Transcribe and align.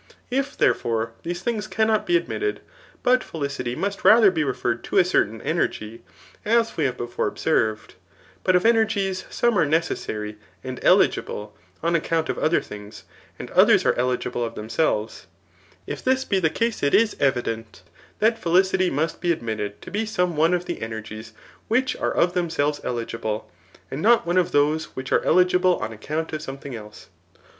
If, 0.31 0.57
therefore, 0.57 1.11
these 1.21 1.43
things 1.43 1.67
cannot 1.67 2.07
be 2.07 2.17
admitted, 2.17 2.61
but 3.03 3.23
felicity 3.23 3.75
must 3.75 4.03
rather 4.03 4.31
be 4.31 4.43
referred 4.43 4.83
to 4.85 4.97
a 4.97 5.05
certain 5.05 5.43
.energy, 5.43 6.01
as 6.43 6.75
we 6.75 6.85
have 6.85 6.97
before 6.97 7.27
observed, 7.27 7.93
but 8.43 8.55
of 8.55 8.65
energies, 8.65 9.25
some 9.29 9.59
are 9.59 9.63
necessary 9.67 10.39
and 10.63 10.79
eligible 10.81 11.55
on 11.83 11.93
account 11.95 12.29
of 12.29 12.39
other 12.39 12.61
things, 12.63 13.03
and 13.37 13.51
others 13.51 13.85
are 13.85 13.93
eligible 13.93 14.43
of 14.43 14.55
themselves;— 14.55 15.27
if 15.93 16.03
this 16.03 16.25
be 16.25 16.39
the 16.39 16.49
case, 16.49 16.81
it 16.81 16.95
is 16.95 17.15
evident 17.19 17.83
that 18.17 18.39
felici 18.41 18.79
ty 18.79 18.89
must 18.89 19.21
be 19.21 19.31
admitted 19.31 19.83
to 19.83 19.91
be 19.91 20.07
some 20.07 20.35
one 20.35 20.55
of 20.55 20.65
the 20.65 20.81
energies 20.81 21.31
which 21.67 21.95
are 21.97 22.11
of 22.11 22.33
themselves 22.33 22.81
eligible, 22.83 23.51
and 23.91 24.01
not 24.01 24.25
one 24.25 24.39
of 24.39 24.51
those 24.51 24.85
which 24.95 25.11
are 25.11 25.23
eligible 25.23 25.75
on 25.77 25.93
account 25.93 26.33
of 26.33 26.41
something 26.41 26.73
else. 26.75 27.09